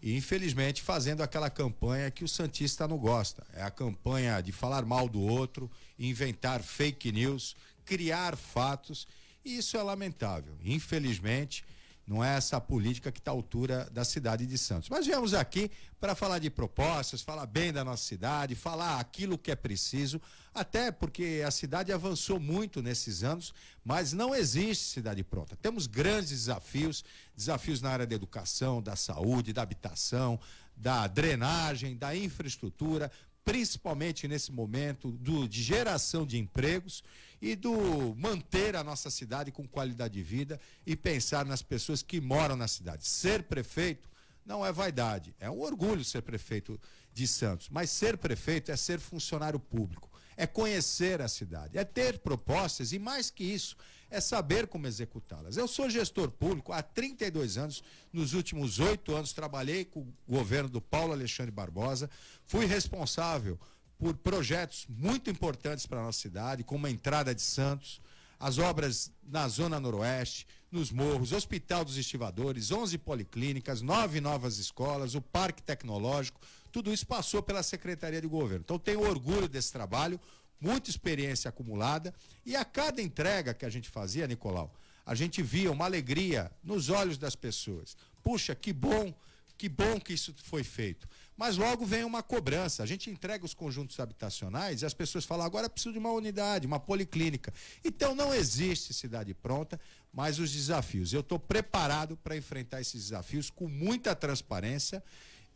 e 0.02 0.14
infelizmente 0.14 0.82
fazendo 0.82 1.22
aquela 1.22 1.48
campanha 1.48 2.10
que 2.10 2.24
o 2.24 2.28
Santista 2.28 2.86
não 2.86 2.98
gosta. 2.98 3.46
É 3.54 3.62
a 3.62 3.70
campanha 3.70 4.42
de 4.42 4.52
falar 4.52 4.84
mal 4.84 5.08
do 5.08 5.20
outro, 5.20 5.70
inventar 5.98 6.62
fake 6.62 7.10
news, 7.10 7.56
criar 7.86 8.36
fatos, 8.36 9.06
e 9.42 9.56
isso 9.56 9.78
é 9.78 9.82
lamentável. 9.82 10.54
Infelizmente, 10.62 11.64
não 12.06 12.22
é 12.22 12.36
essa 12.36 12.60
política 12.60 13.10
que 13.10 13.18
está 13.18 13.30
à 13.30 13.34
altura 13.34 13.88
da 13.90 14.04
cidade 14.04 14.46
de 14.46 14.58
Santos. 14.58 14.88
Mas 14.88 15.06
viemos 15.06 15.32
aqui 15.32 15.70
para 15.98 16.14
falar 16.14 16.38
de 16.38 16.50
propostas, 16.50 17.22
falar 17.22 17.46
bem 17.46 17.72
da 17.72 17.82
nossa 17.82 18.04
cidade, 18.04 18.54
falar 18.54 19.00
aquilo 19.00 19.38
que 19.38 19.50
é 19.50 19.56
preciso, 19.56 20.20
até 20.52 20.92
porque 20.92 21.42
a 21.46 21.50
cidade 21.50 21.92
avançou 21.92 22.38
muito 22.38 22.82
nesses 22.82 23.24
anos, 23.24 23.54
mas 23.82 24.12
não 24.12 24.34
existe 24.34 24.84
cidade 24.84 25.24
pronta. 25.24 25.56
Temos 25.56 25.86
grandes 25.86 26.30
desafios, 26.30 27.04
desafios 27.34 27.80
na 27.80 27.90
área 27.90 28.06
da 28.06 28.14
educação, 28.14 28.82
da 28.82 28.96
saúde, 28.96 29.52
da 29.52 29.62
habitação, 29.62 30.38
da 30.76 31.06
drenagem, 31.06 31.96
da 31.96 32.14
infraestrutura, 32.14 33.10
principalmente 33.44 34.26
nesse 34.26 34.52
momento 34.52 35.10
do, 35.12 35.48
de 35.48 35.62
geração 35.62 36.26
de 36.26 36.38
empregos 36.38 37.02
e 37.44 37.54
do 37.54 38.14
manter 38.16 38.74
a 38.74 38.82
nossa 38.82 39.10
cidade 39.10 39.52
com 39.52 39.68
qualidade 39.68 40.14
de 40.14 40.22
vida 40.22 40.58
e 40.86 40.96
pensar 40.96 41.44
nas 41.44 41.60
pessoas 41.60 42.02
que 42.02 42.18
moram 42.18 42.56
na 42.56 42.66
cidade. 42.66 43.06
Ser 43.06 43.42
prefeito 43.42 44.08
Não 44.46 44.64
é 44.64 44.70
vaidade, 44.70 45.34
é 45.40 45.50
um 45.50 45.60
orgulho 45.60 46.04
ser 46.04 46.20
prefeito 46.20 46.78
de 47.14 47.26
Santos. 47.26 47.68
Mas 47.70 47.90
ser 47.90 48.18
prefeito 48.18 48.70
é 48.70 48.76
ser 48.76 48.98
funcionário 48.98 49.58
público, 49.58 50.10
é 50.36 50.46
conhecer 50.46 51.22
a 51.22 51.28
cidade, 51.28 51.78
é 51.78 51.84
ter 51.84 52.18
propostas 52.18 52.92
e 52.92 52.98
mais 52.98 53.30
que 53.30 53.44
isso, 53.44 53.74
é 54.10 54.20
saber 54.20 54.66
como 54.66 54.86
executá-las. 54.86 55.56
Eu 55.56 55.66
sou 55.66 55.88
gestor 55.88 56.30
público 56.30 56.72
há 56.72 56.82
32 56.82 57.56
anos, 57.56 57.82
nos 58.12 58.34
últimos 58.34 58.78
oito 58.80 59.14
anos 59.14 59.32
trabalhei 59.32 59.84
com 59.84 60.00
o 60.00 60.14
governo 60.28 60.68
do 60.68 60.80
Paulo 60.80 61.12
Alexandre 61.12 61.50
Barbosa, 61.50 62.10
fui 62.44 62.66
responsável 62.66 63.58
por 63.98 64.14
projetos 64.14 64.86
muito 64.88 65.30
importantes 65.30 65.86
para 65.86 66.00
a 66.00 66.04
nossa 66.04 66.20
cidade, 66.20 66.64
como 66.64 66.86
a 66.86 66.90
entrada 66.90 67.34
de 67.34 67.42
Santos, 67.42 68.00
as 68.38 68.58
obras 68.58 69.10
na 69.22 69.48
Zona 69.48 69.80
Noroeste, 69.80 70.46
nos 70.70 70.90
morros, 70.90 71.32
Hospital 71.32 71.84
dos 71.84 71.96
Estivadores, 71.96 72.72
11 72.72 72.98
policlínicas, 72.98 73.80
nove 73.80 74.20
novas 74.20 74.58
escolas, 74.58 75.14
o 75.14 75.20
Parque 75.20 75.62
Tecnológico, 75.62 76.40
tudo 76.72 76.92
isso 76.92 77.06
passou 77.06 77.40
pela 77.40 77.62
Secretaria 77.62 78.20
de 78.20 78.26
Governo. 78.26 78.62
Então, 78.64 78.78
tenho 78.78 79.08
orgulho 79.08 79.48
desse 79.48 79.72
trabalho, 79.72 80.20
muita 80.60 80.90
experiência 80.90 81.48
acumulada, 81.48 82.12
e 82.44 82.56
a 82.56 82.64
cada 82.64 83.00
entrega 83.00 83.54
que 83.54 83.64
a 83.64 83.70
gente 83.70 83.88
fazia, 83.88 84.26
Nicolau, 84.26 84.74
a 85.06 85.14
gente 85.14 85.42
via 85.42 85.70
uma 85.70 85.84
alegria 85.84 86.50
nos 86.62 86.88
olhos 86.88 87.16
das 87.16 87.36
pessoas. 87.36 87.96
Puxa, 88.22 88.54
que 88.54 88.72
bom, 88.72 89.14
que 89.56 89.68
bom 89.68 90.00
que 90.00 90.14
isso 90.14 90.34
foi 90.42 90.64
feito. 90.64 91.08
Mas 91.36 91.56
logo 91.56 91.84
vem 91.84 92.04
uma 92.04 92.22
cobrança. 92.22 92.82
A 92.82 92.86
gente 92.86 93.10
entrega 93.10 93.44
os 93.44 93.54
conjuntos 93.54 93.98
habitacionais 93.98 94.82
e 94.82 94.86
as 94.86 94.94
pessoas 94.94 95.24
falam: 95.24 95.44
agora 95.44 95.68
preciso 95.68 95.92
de 95.92 95.98
uma 95.98 96.12
unidade, 96.12 96.66
uma 96.66 96.78
policlínica. 96.78 97.52
Então 97.84 98.14
não 98.14 98.32
existe 98.32 98.94
cidade 98.94 99.34
pronta, 99.34 99.80
mas 100.12 100.38
os 100.38 100.52
desafios. 100.52 101.12
Eu 101.12 101.20
estou 101.20 101.38
preparado 101.38 102.16
para 102.16 102.36
enfrentar 102.36 102.80
esses 102.80 103.04
desafios 103.04 103.50
com 103.50 103.68
muita 103.68 104.14
transparência 104.14 105.02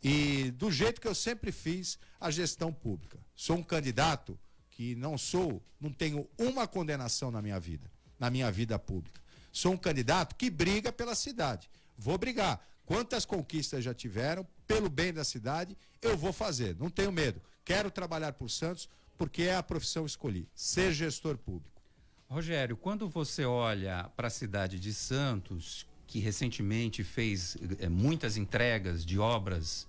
e 0.03 0.51
do 0.51 0.71
jeito 0.71 0.99
que 0.99 1.07
eu 1.07 1.15
sempre 1.15 1.51
fiz 1.51 1.97
a 2.19 2.29
gestão 2.29 2.71
pública. 2.73 3.17
Sou 3.35 3.57
um 3.57 3.63
candidato 3.63 4.37
que 4.69 4.95
não 4.95 5.17
sou, 5.17 5.61
não 5.79 5.91
tenho 5.91 6.27
uma 6.37 6.67
condenação 6.67 7.31
na 7.31 7.41
minha 7.41 7.59
vida, 7.59 7.89
na 8.17 8.29
minha 8.29 8.51
vida 8.51 8.77
pública. 8.77 9.21
Sou 9.51 9.73
um 9.73 9.77
candidato 9.77 10.35
que 10.35 10.49
briga 10.49 10.91
pela 10.91 11.15
cidade. 11.15 11.69
Vou 11.97 12.17
brigar. 12.17 12.65
Quantas 12.85 13.25
conquistas 13.25 13.83
já 13.83 13.93
tiveram, 13.93 14.47
pelo 14.69 14.87
bem 14.87 15.11
da 15.11 15.23
cidade, 15.23 15.75
eu 15.99 16.15
vou 16.15 16.31
fazer. 16.31 16.75
Não 16.79 16.91
tenho 16.91 17.11
medo. 17.11 17.41
Quero 17.65 17.89
trabalhar 17.89 18.33
por 18.33 18.51
Santos, 18.51 18.87
porque 19.17 19.41
é 19.41 19.55
a 19.55 19.63
profissão 19.63 20.03
que 20.03 20.11
escolhi. 20.11 20.47
Ser 20.53 20.93
gestor 20.93 21.39
público. 21.39 21.81
Rogério, 22.29 22.77
quando 22.77 23.09
você 23.09 23.43
olha 23.43 24.03
para 24.15 24.27
a 24.27 24.29
cidade 24.29 24.79
de 24.79 24.93
Santos, 24.93 25.87
que 26.05 26.19
recentemente 26.19 27.03
fez 27.03 27.57
é, 27.79 27.89
muitas 27.89 28.37
entregas 28.37 29.03
de 29.03 29.17
obras 29.17 29.87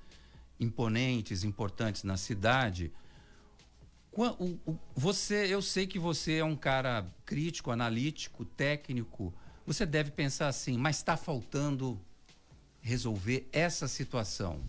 imponentes, 0.59 1.45
importantes 1.45 2.03
na 2.03 2.17
cidade, 2.17 2.91
você, 4.95 5.47
eu 5.47 5.61
sei 5.61 5.87
que 5.87 5.99
você 5.99 6.37
é 6.39 6.45
um 6.45 6.57
cara 6.57 7.07
crítico, 7.27 7.71
analítico, 7.71 8.47
técnico. 8.47 9.33
Você 9.67 9.85
deve 9.85 10.11
pensar 10.11 10.49
assim, 10.49 10.79
mas 10.79 10.97
está 10.97 11.19
faltando 11.19 12.01
resolver 12.83 13.49
essa 13.53 13.87
situação. 13.87 14.61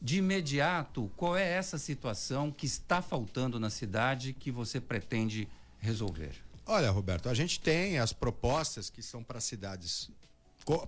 De 0.00 0.18
imediato, 0.18 1.10
qual 1.16 1.36
é 1.36 1.46
essa 1.46 1.76
situação 1.76 2.50
que 2.50 2.66
está 2.66 3.02
faltando 3.02 3.60
na 3.60 3.68
cidade 3.68 4.32
que 4.32 4.50
você 4.50 4.80
pretende 4.80 5.46
resolver? 5.78 6.32
Olha, 6.66 6.90
Roberto, 6.90 7.28
a 7.28 7.34
gente 7.34 7.60
tem 7.60 7.98
as 7.98 8.12
propostas 8.12 8.88
que 8.88 9.02
são 9.02 9.22
para 9.22 9.40
cidades, 9.40 10.10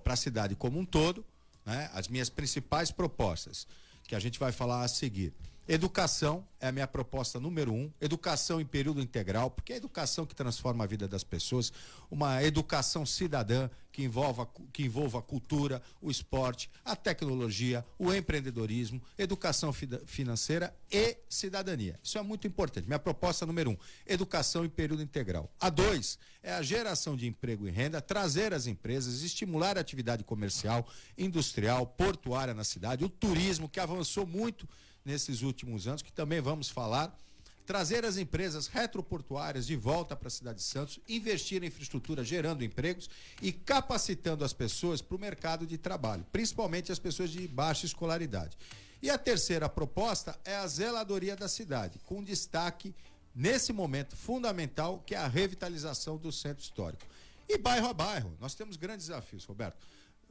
para 0.03 0.13
a 0.13 0.17
cidade 0.17 0.55
como 0.55 0.79
um 0.79 0.85
todo, 0.85 1.23
né? 1.65 1.89
As 1.93 2.07
minhas 2.07 2.29
principais 2.29 2.89
propostas 2.91 3.67
que 4.03 4.15
a 4.15 4.19
gente 4.19 4.39
vai 4.39 4.51
falar 4.51 4.83
a 4.83 4.87
seguir. 4.87 5.33
Educação 5.65 6.45
é 6.59 6.67
a 6.67 6.71
minha 6.73 6.87
proposta 6.87 7.39
número 7.39 7.73
um. 7.73 7.89
Educação 8.01 8.59
em 8.59 8.65
período 8.65 9.01
integral, 9.01 9.49
porque 9.49 9.71
é 9.71 9.75
a 9.75 9.77
educação 9.77 10.25
que 10.25 10.35
transforma 10.35 10.83
a 10.83 10.87
vida 10.87 11.07
das 11.07 11.23
pessoas. 11.23 11.71
Uma 12.11 12.43
educação 12.43 13.05
cidadã 13.05 13.69
que 13.89 14.03
envolva, 14.03 14.45
que 14.73 14.83
envolva 14.83 15.19
a 15.19 15.21
cultura, 15.21 15.81
o 16.01 16.11
esporte, 16.11 16.69
a 16.83 16.97
tecnologia, 16.97 17.85
o 17.97 18.13
empreendedorismo, 18.13 19.01
educação 19.17 19.71
financeira 20.05 20.75
e 20.91 21.17
cidadania. 21.29 21.97
Isso 22.03 22.17
é 22.17 22.21
muito 22.21 22.45
importante. 22.45 22.85
Minha 22.85 22.99
proposta 22.99 23.45
número 23.45 23.71
um: 23.71 23.77
educação 24.05 24.65
em 24.65 24.69
período 24.69 25.01
integral. 25.01 25.49
A 25.61 25.69
dois 25.69 26.19
é 26.41 26.53
a 26.53 26.61
geração 26.61 27.15
de 27.15 27.25
emprego 27.25 27.65
e 27.69 27.71
renda, 27.71 28.01
trazer 28.01 28.53
as 28.53 28.67
empresas, 28.67 29.21
estimular 29.21 29.77
a 29.77 29.81
atividade 29.81 30.25
comercial, 30.25 30.85
industrial, 31.17 31.87
portuária 31.87 32.53
na 32.53 32.65
cidade, 32.65 33.05
o 33.05 33.09
turismo, 33.09 33.69
que 33.69 33.79
avançou 33.79 34.27
muito 34.27 34.67
nesses 35.05 35.41
últimos 35.41 35.87
anos, 35.87 36.01
que 36.01 36.11
também 36.11 36.41
vamos 36.41 36.69
falar. 36.69 37.17
Trazer 37.65 38.03
as 38.03 38.17
empresas 38.17 38.67
retroportuárias 38.67 39.65
de 39.65 39.75
volta 39.75 40.17
para 40.17 40.27
a 40.27 40.31
cidade 40.31 40.57
de 40.57 40.63
Santos, 40.63 40.99
investir 41.07 41.63
em 41.63 41.67
infraestrutura 41.67 42.23
gerando 42.23 42.63
empregos 42.63 43.09
e 43.41 43.53
capacitando 43.53 44.43
as 44.43 44.51
pessoas 44.51 45.01
para 45.01 45.15
o 45.15 45.19
mercado 45.19 45.65
de 45.65 45.77
trabalho, 45.77 46.25
principalmente 46.29 46.91
as 46.91 46.99
pessoas 46.99 47.29
de 47.29 47.47
baixa 47.47 47.85
escolaridade. 47.85 48.57
E 49.01 49.09
a 49.09 49.17
terceira 49.17 49.69
proposta 49.69 50.37
é 50.43 50.55
a 50.55 50.67
zeladoria 50.67 51.37
da 51.37 51.47
cidade, 51.47 51.99
com 52.05 52.21
destaque 52.21 52.93
nesse 53.33 53.71
momento 53.71 54.15
fundamental 54.15 55.01
que 55.05 55.15
é 55.15 55.17
a 55.17 55.27
revitalização 55.27 56.17
do 56.17 56.31
centro 56.33 56.63
histórico. 56.63 57.05
E 57.47 57.57
bairro 57.57 57.87
a 57.87 57.93
bairro, 57.93 58.35
nós 58.41 58.55
temos 58.55 58.75
grandes 58.75 59.07
desafios, 59.07 59.45
Roberto 59.45 59.77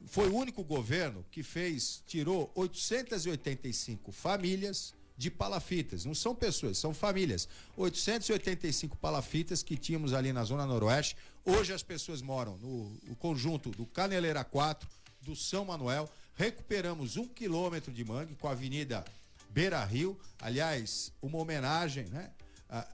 foi 0.06 0.28
o 0.28 0.34
único 0.34 0.62
governo 0.64 1.24
que 1.30 1.42
fez, 1.42 2.02
tirou 2.06 2.50
885 2.54 4.12
famílias 4.12 4.94
de 5.16 5.30
palafitas. 5.30 6.04
Não 6.04 6.14
são 6.14 6.34
pessoas, 6.34 6.78
são 6.78 6.92
famílias. 6.92 7.48
885 7.76 8.96
palafitas 8.96 9.62
que 9.62 9.76
tínhamos 9.76 10.12
ali 10.12 10.32
na 10.32 10.44
Zona 10.44 10.66
Noroeste. 10.66 11.16
Hoje 11.44 11.72
as 11.72 11.82
pessoas 11.82 12.22
moram 12.22 12.56
no, 12.58 12.90
no 13.04 13.16
conjunto 13.16 13.70
do 13.70 13.86
Caneleira 13.86 14.44
4, 14.44 14.88
do 15.20 15.36
São 15.36 15.64
Manuel. 15.64 16.10
Recuperamos 16.34 17.16
um 17.16 17.28
quilômetro 17.28 17.92
de 17.92 18.04
mangue 18.04 18.34
com 18.34 18.48
a 18.48 18.52
Avenida 18.52 19.04
Beira 19.50 19.84
Rio. 19.84 20.18
Aliás, 20.40 21.12
uma 21.20 21.38
homenagem, 21.38 22.06
né? 22.06 22.30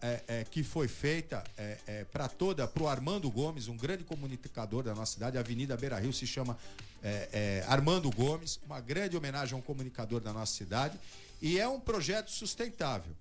É, 0.02 0.22
é, 0.26 0.44
que 0.44 0.64
foi 0.64 0.88
feita 0.88 1.44
é, 1.56 1.78
é 1.86 2.04
para 2.04 2.28
toda, 2.28 2.66
para 2.66 2.82
o 2.82 2.88
Armando 2.88 3.30
Gomes, 3.30 3.68
um 3.68 3.76
grande 3.76 4.02
comunicador 4.02 4.82
da 4.82 4.92
nossa 4.92 5.12
cidade. 5.12 5.36
A 5.36 5.40
Avenida 5.40 5.76
Beira 5.76 5.98
Rio 6.00 6.12
se 6.12 6.26
chama 6.26 6.58
é, 7.00 7.28
é, 7.32 7.64
Armando 7.68 8.10
Gomes, 8.10 8.58
uma 8.66 8.80
grande 8.80 9.16
homenagem 9.16 9.54
a 9.54 9.58
um 9.58 9.62
comunicador 9.62 10.20
da 10.20 10.32
nossa 10.32 10.52
cidade. 10.52 10.98
E 11.40 11.60
é 11.60 11.68
um 11.68 11.78
projeto 11.78 12.28
sustentável. 12.28 13.14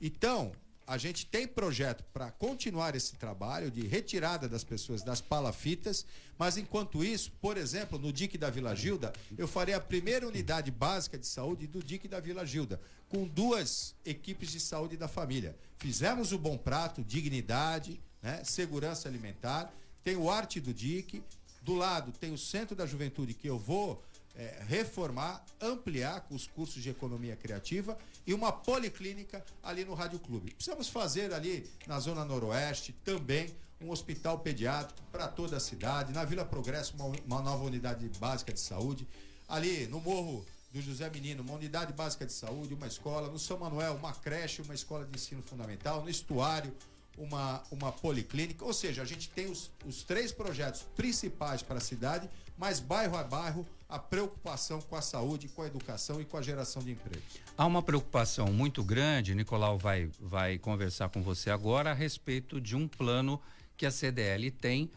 Então, 0.00 0.52
a 0.86 0.98
gente 0.98 1.26
tem 1.26 1.46
projeto 1.46 2.04
para 2.12 2.30
continuar 2.30 2.94
esse 2.94 3.16
trabalho 3.16 3.70
de 3.70 3.86
retirada 3.86 4.48
das 4.48 4.62
pessoas 4.62 5.02
das 5.02 5.20
palafitas, 5.20 6.04
mas 6.38 6.56
enquanto 6.56 7.02
isso, 7.04 7.32
por 7.40 7.56
exemplo, 7.56 7.98
no 7.98 8.12
DIC 8.12 8.36
da 8.36 8.50
Vila 8.50 8.74
Gilda, 8.74 9.12
eu 9.38 9.48
farei 9.48 9.74
a 9.74 9.80
primeira 9.80 10.26
unidade 10.26 10.70
básica 10.70 11.18
de 11.18 11.26
saúde 11.26 11.66
do 11.66 11.82
DIC 11.82 12.08
da 12.08 12.20
Vila 12.20 12.44
Gilda, 12.44 12.80
com 13.08 13.26
duas 13.26 13.94
equipes 14.04 14.50
de 14.50 14.60
saúde 14.60 14.96
da 14.96 15.08
família. 15.08 15.56
Fizemos 15.78 16.32
o 16.32 16.38
Bom 16.38 16.58
Prato, 16.58 17.02
Dignidade, 17.02 18.00
né, 18.22 18.42
Segurança 18.44 19.08
Alimentar, 19.08 19.72
tem 20.02 20.16
o 20.16 20.30
Arte 20.30 20.60
do 20.60 20.74
DIC, 20.74 21.22
do 21.62 21.74
lado 21.74 22.12
tem 22.12 22.30
o 22.30 22.38
Centro 22.38 22.76
da 22.76 22.84
Juventude 22.84 23.32
que 23.32 23.48
eu 23.48 23.58
vou 23.58 24.02
é, 24.36 24.62
reformar, 24.66 25.44
ampliar 25.60 26.22
com 26.22 26.34
os 26.34 26.46
cursos 26.46 26.82
de 26.82 26.90
economia 26.90 27.36
criativa 27.36 27.96
e 28.26 28.34
uma 28.34 28.50
policlínica 28.52 29.44
ali 29.62 29.84
no 29.84 29.94
Rádio 29.94 30.18
Clube. 30.18 30.52
Precisamos 30.54 30.88
fazer 30.88 31.32
ali 31.32 31.70
na 31.86 32.00
Zona 32.00 32.24
Noroeste 32.24 32.92
também 33.04 33.54
um 33.80 33.90
hospital 33.90 34.38
pediátrico 34.38 35.00
para 35.12 35.28
toda 35.28 35.56
a 35.56 35.60
cidade, 35.60 36.12
na 36.12 36.24
Vila 36.24 36.44
Progresso 36.44 36.94
uma, 36.96 37.12
uma 37.26 37.42
nova 37.42 37.64
unidade 37.64 38.08
básica 38.18 38.52
de 38.52 38.60
saúde, 38.60 39.06
ali 39.48 39.86
no 39.86 40.00
Morro 40.00 40.44
do 40.72 40.80
José 40.80 41.08
Menino, 41.10 41.42
uma 41.42 41.54
unidade 41.54 41.92
básica 41.92 42.26
de 42.26 42.32
saúde, 42.32 42.74
uma 42.74 42.86
escola, 42.86 43.28
no 43.28 43.38
São 43.38 43.58
Manuel, 43.58 43.94
uma 43.94 44.12
creche, 44.12 44.62
uma 44.62 44.74
escola 44.74 45.04
de 45.04 45.16
ensino 45.16 45.42
fundamental, 45.42 46.02
no 46.02 46.10
Estuário, 46.10 46.74
uma, 47.16 47.62
uma 47.70 47.92
policlínica, 47.92 48.64
ou 48.64 48.72
seja, 48.72 49.02
a 49.02 49.04
gente 49.04 49.28
tem 49.30 49.46
os, 49.46 49.70
os 49.86 50.02
três 50.02 50.32
projetos 50.32 50.82
principais 50.96 51.62
para 51.62 51.76
a 51.76 51.80
cidade, 51.80 52.28
mas 52.58 52.80
bairro 52.80 53.16
a 53.16 53.22
bairro, 53.22 53.66
a 53.94 53.98
preocupação 54.00 54.80
com 54.80 54.96
a 54.96 55.00
saúde, 55.00 55.46
com 55.46 55.62
a 55.62 55.68
educação 55.68 56.20
e 56.20 56.24
com 56.24 56.36
a 56.36 56.42
geração 56.42 56.82
de 56.82 56.90
empregos. 56.90 57.38
Há 57.56 57.64
uma 57.64 57.80
preocupação 57.80 58.52
muito 58.52 58.82
grande, 58.82 59.36
Nicolau 59.36 59.78
vai, 59.78 60.10
vai 60.18 60.58
conversar 60.58 61.10
com 61.10 61.22
você 61.22 61.48
agora 61.48 61.92
a 61.92 61.94
respeito 61.94 62.60
de 62.60 62.74
um 62.74 62.88
plano 62.88 63.40
que 63.76 63.86
a 63.86 63.92
CDL 63.92 64.50
tem 64.50 64.90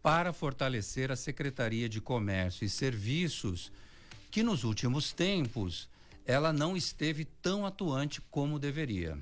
para 0.00 0.32
fortalecer 0.32 1.10
a 1.10 1.16
Secretaria 1.16 1.88
de 1.88 2.00
Comércio 2.00 2.64
e 2.64 2.70
Serviços, 2.70 3.72
que 4.30 4.44
nos 4.44 4.62
últimos 4.62 5.12
tempos 5.12 5.88
ela 6.24 6.52
não 6.52 6.76
esteve 6.76 7.24
tão 7.24 7.66
atuante 7.66 8.20
como 8.30 8.60
deveria. 8.60 9.18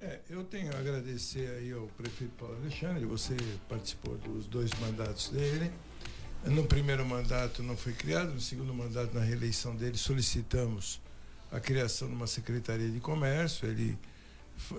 É, 0.00 0.18
eu 0.30 0.42
tenho 0.44 0.74
a 0.74 0.78
agradecer 0.78 1.46
aí 1.58 1.72
ao 1.72 1.86
prefeito 1.88 2.32
Paulo 2.38 2.56
Alexandre, 2.56 3.04
você 3.04 3.36
participou 3.68 4.16
dos 4.16 4.46
dois 4.46 4.70
mandatos 4.80 5.28
dele. 5.28 5.70
No 6.44 6.64
primeiro 6.64 7.04
mandato 7.04 7.62
não 7.62 7.76
foi 7.76 7.92
criado, 7.92 8.32
no 8.32 8.40
segundo 8.40 8.72
mandato, 8.72 9.14
na 9.14 9.20
reeleição 9.20 9.76
dele, 9.76 9.98
solicitamos 9.98 11.00
a 11.52 11.60
criação 11.60 12.08
de 12.08 12.14
uma 12.14 12.26
Secretaria 12.26 12.88
de 12.88 12.98
Comércio. 12.98 13.68
Ele 13.68 13.98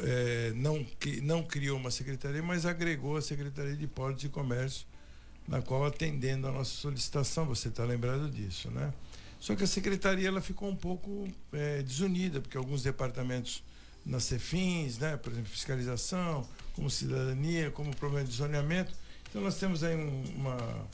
é, 0.02 0.52
não, 0.56 0.86
não 1.22 1.44
criou 1.44 1.78
uma 1.78 1.92
secretaria, 1.92 2.42
mas 2.42 2.66
agregou 2.66 3.18
a 3.18 3.22
Secretaria 3.22 3.76
de 3.76 3.88
Portos 3.88 4.24
e 4.24 4.30
Comércio, 4.30 4.86
na 5.48 5.62
qual 5.62 5.86
atendendo 5.86 6.48
a 6.48 6.52
nossa 6.52 6.72
solicitação, 6.72 7.46
você 7.46 7.68
está 7.68 7.84
lembrado 7.84 8.30
disso, 8.30 8.70
né? 8.72 8.94
Só 9.40 9.56
que 9.56 9.64
a 9.64 9.68
secretaria 9.68 10.28
ela 10.28 10.40
ficou 10.40 10.70
um 10.70 10.76
pouco 10.76 11.28
é, 11.52 11.82
desunida, 11.82 12.40
porque 12.40 12.58
alguns 12.58 12.84
departamentos 12.84 13.64
na 14.06 14.20
Cefins, 14.20 15.00
né, 15.00 15.18
por 15.18 15.32
exemplo, 15.32 15.50
fiscalização, 15.50 16.48
como 16.74 16.90
cidadania, 16.90 17.72
como 17.72 17.96
problema 17.96 18.28
de 18.28 18.36
zoneamento. 18.36 18.94
Então 19.30 19.42
nós 19.42 19.58
temos 19.58 19.84
aí 19.84 19.96
um, 19.96 20.24
uma 20.36 20.88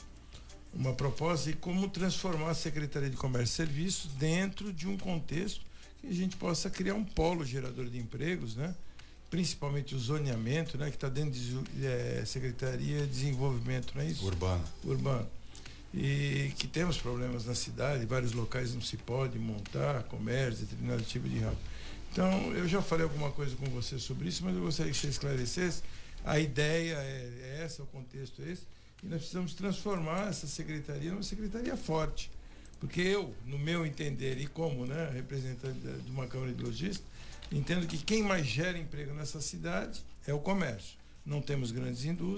uma 0.74 0.92
proposta 0.92 1.50
de 1.50 1.56
como 1.56 1.88
transformar 1.88 2.50
a 2.50 2.54
Secretaria 2.54 3.10
de 3.10 3.16
Comércio 3.16 3.52
e 3.52 3.66
Serviços 3.66 4.10
dentro 4.12 4.72
de 4.72 4.86
um 4.86 4.96
contexto 4.96 5.60
que 6.00 6.06
a 6.06 6.12
gente 6.12 6.36
possa 6.36 6.70
criar 6.70 6.94
um 6.94 7.04
polo 7.04 7.44
gerador 7.44 7.86
de 7.86 7.98
empregos, 7.98 8.54
né? 8.54 8.74
principalmente 9.30 9.94
o 9.94 9.98
zoneamento, 9.98 10.78
né? 10.78 10.90
que 10.90 10.96
está 10.96 11.08
dentro 11.08 11.32
da 11.32 11.62
de, 11.72 11.86
é, 11.86 12.24
Secretaria 12.24 13.00
de 13.00 13.06
Desenvolvimento, 13.06 13.92
não 13.94 14.02
é 14.02 14.06
isso? 14.06 14.24
Urbano. 14.24 14.64
Urbano 14.84 15.28
e 15.92 16.52
que 16.58 16.66
temos 16.66 16.98
problemas 16.98 17.46
na 17.46 17.54
cidade, 17.54 18.04
vários 18.04 18.32
locais 18.32 18.74
não 18.74 18.80
se 18.80 18.96
pode 18.96 19.38
montar 19.38 20.02
comércio, 20.04 20.66
determinado 20.66 21.02
tipo 21.02 21.28
de 21.28 21.38
ramo. 21.38 21.56
Então, 22.12 22.52
eu 22.52 22.68
já 22.68 22.82
falei 22.82 23.04
alguma 23.04 23.30
coisa 23.30 23.54
com 23.56 23.66
você 23.66 23.98
sobre 23.98 24.28
isso, 24.28 24.44
mas 24.44 24.54
eu 24.54 24.62
gostaria 24.62 24.92
que 24.92 24.98
você 24.98 25.08
esclarecesse. 25.08 25.82
A 26.24 26.38
ideia 26.38 26.94
é, 26.94 27.58
é 27.58 27.62
essa, 27.64 27.82
o 27.82 27.86
contexto 27.86 28.42
é 28.42 28.50
esse, 28.50 28.62
e 29.02 29.06
nós 29.06 29.18
precisamos 29.18 29.54
transformar 29.54 30.28
essa 30.28 30.46
secretaria 30.46 31.10
numa 31.10 31.22
secretaria 31.22 31.76
forte. 31.76 32.30
Porque 32.80 33.00
eu, 33.00 33.34
no 33.44 33.58
meu 33.58 33.84
entender, 33.84 34.38
e 34.38 34.46
como 34.46 34.86
né, 34.86 35.10
representante 35.12 35.78
de 35.78 36.10
uma 36.10 36.26
Câmara 36.26 36.52
de 36.52 36.62
Logística, 36.62 37.06
entendo 37.50 37.86
que 37.86 37.98
quem 37.98 38.22
mais 38.22 38.46
gera 38.46 38.78
emprego 38.78 39.12
nessa 39.14 39.40
cidade 39.40 40.04
é 40.26 40.32
o 40.32 40.38
comércio. 40.38 40.96
Não 41.24 41.42
temos 41.42 41.72
grandes 41.72 42.04
indústrias. 42.04 42.36